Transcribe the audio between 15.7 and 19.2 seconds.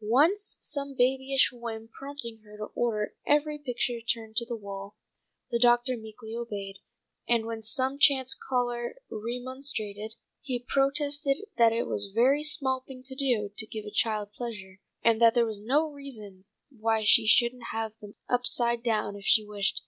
reason why she shouldn't have them upside down